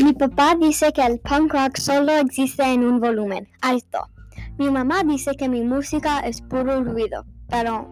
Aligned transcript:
Mi 0.00 0.12
papá 0.12 0.54
dice 0.54 0.92
que 0.92 1.04
el 1.04 1.18
punk 1.18 1.52
rock 1.52 1.76
solo 1.76 2.12
existe 2.12 2.62
en 2.62 2.84
un 2.84 3.00
volumen 3.00 3.48
alto. 3.60 4.08
Mi 4.56 4.70
mamá 4.70 5.02
dice 5.02 5.34
que 5.34 5.48
mi 5.48 5.62
música 5.62 6.20
es 6.20 6.40
puro 6.40 6.84
ruido, 6.84 7.24
pero 7.48 7.88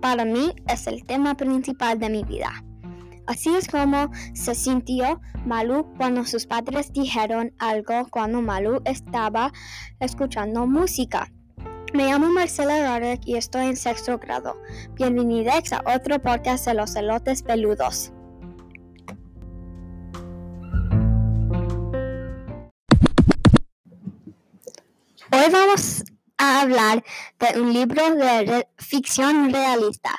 para 0.00 0.24
mí 0.24 0.54
es 0.68 0.86
el 0.86 1.04
tema 1.04 1.36
principal 1.36 1.98
de 1.98 2.08
mi 2.08 2.24
vida. 2.24 2.64
Así 3.26 3.54
es 3.54 3.68
como 3.68 4.10
se 4.32 4.54
sintió 4.54 5.20
Malu 5.44 5.86
cuando 5.98 6.24
sus 6.24 6.46
padres 6.46 6.94
dijeron 6.94 7.52
algo 7.58 8.08
cuando 8.08 8.40
Malu 8.40 8.80
estaba 8.86 9.52
escuchando 10.00 10.66
música. 10.66 11.30
Me 11.92 12.06
llamo 12.06 12.30
Marcela 12.30 12.86
Roderick 12.86 13.26
y 13.26 13.36
estoy 13.36 13.66
en 13.66 13.76
sexto 13.76 14.18
grado. 14.18 14.56
Bienvenidos 14.94 15.74
a 15.74 15.82
otro 15.94 16.22
podcast 16.22 16.64
de 16.64 16.72
los 16.72 16.96
elotes 16.96 17.42
peludos. 17.42 18.14
Vamos 25.52 26.04
a 26.38 26.60
hablar 26.60 27.02
de 27.40 27.60
un 27.60 27.72
libro 27.72 28.14
de 28.14 28.68
ficción 28.78 29.52
realista 29.52 30.10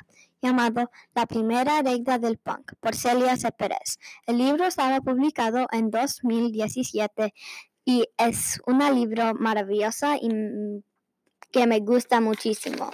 llamado 0.42 0.92
La 1.16 1.26
primera 1.26 1.82
regla 1.82 2.18
del 2.20 2.38
punk 2.38 2.74
por 2.82 2.96
Celia 2.96 3.38
C. 3.38 3.50
Pérez. 3.52 3.98
El 4.26 4.40
libro 4.40 4.66
estaba 4.66 5.00
publicado 5.00 5.68
en 5.72 5.90
2017 5.90 7.34
y 7.86 8.06
es 8.18 8.60
un 8.66 8.80
libro 8.94 9.34
maravilloso 9.36 10.16
y 10.16 10.84
que 11.52 11.66
me 11.66 11.80
gusta 11.80 12.20
muchísimo. 12.20 12.92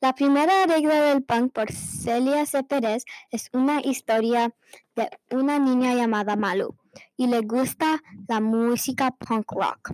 La 0.00 0.14
primera 0.14 0.64
regla 0.66 1.02
del 1.02 1.22
punk 1.22 1.52
por 1.52 1.70
Celia 1.70 2.46
C. 2.46 2.62
Pérez 2.62 3.04
es 3.30 3.50
una 3.52 3.82
historia 3.82 4.54
de 4.96 5.10
una 5.30 5.58
niña 5.58 5.94
llamada 5.94 6.34
Malu 6.34 6.76
y 7.16 7.26
le 7.26 7.40
gusta 7.40 8.02
la 8.26 8.40
música 8.40 9.10
punk 9.10 9.52
rock. 9.52 9.92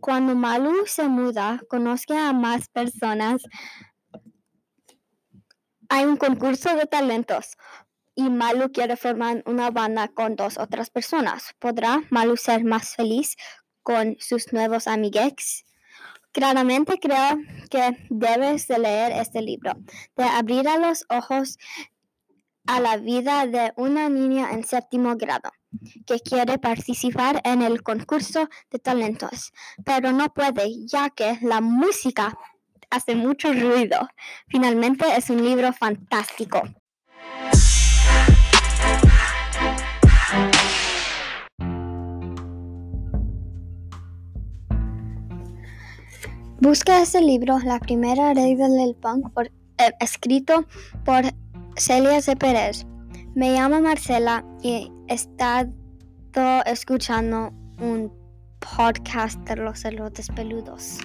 Cuando 0.00 0.34
Malu 0.34 0.86
se 0.86 1.08
muda, 1.08 1.60
conoce 1.68 2.16
a 2.16 2.32
más 2.32 2.68
personas. 2.68 3.42
Hay 5.88 6.04
un 6.04 6.16
concurso 6.16 6.74
de 6.76 6.86
talentos 6.86 7.56
y 8.14 8.30
Malu 8.30 8.72
quiere 8.72 8.96
formar 8.96 9.42
una 9.46 9.70
banda 9.70 10.08
con 10.08 10.36
dos 10.36 10.58
otras 10.58 10.90
personas. 10.90 11.54
¿Podrá 11.58 12.02
Malu 12.10 12.36
ser 12.36 12.64
más 12.64 12.94
feliz 12.96 13.36
con 13.82 14.16
sus 14.18 14.52
nuevos 14.52 14.86
amigues? 14.88 15.64
Claramente 16.32 16.98
creo 16.98 17.38
que 17.70 18.06
debes 18.10 18.68
de 18.68 18.78
leer 18.78 19.12
este 19.12 19.40
libro, 19.42 19.72
de 20.16 20.24
abrir 20.24 20.68
a 20.68 20.78
los 20.78 21.04
ojos 21.08 21.58
a 22.66 22.80
la 22.80 22.96
vida 22.96 23.46
de 23.46 23.72
una 23.76 24.08
niña 24.08 24.52
en 24.52 24.64
séptimo 24.64 25.16
grado 25.16 25.50
que 26.06 26.20
quiere 26.20 26.58
participar 26.58 27.40
en 27.44 27.62
el 27.62 27.82
concurso 27.82 28.48
de 28.70 28.78
talentos, 28.78 29.52
pero 29.84 30.12
no 30.12 30.32
puede 30.32 30.86
ya 30.86 31.10
que 31.10 31.38
la 31.42 31.60
música 31.60 32.36
hace 32.90 33.14
mucho 33.14 33.52
ruido. 33.52 34.08
Finalmente 34.48 35.04
es 35.16 35.30
un 35.30 35.44
libro 35.44 35.72
fantástico. 35.72 36.62
Busca 46.58 47.02
este 47.02 47.20
libro, 47.20 47.58
La 47.58 47.78
primera 47.78 48.32
regla 48.32 48.68
del 48.68 48.94
punk, 48.94 49.26
eh, 49.78 49.92
escrito 50.00 50.66
por 51.04 51.22
Celia 51.78 52.22
C. 52.22 52.34
Me 53.34 53.52
llamo 53.52 53.82
Marcela 53.82 54.42
y 54.62 54.90
he 55.08 55.14
estado 55.14 55.72
escuchando 56.64 57.52
un 57.78 58.10
podcast 58.60 59.38
de 59.40 59.56
los 59.56 59.84
elotes 59.84 60.28
peludos. 60.28 60.98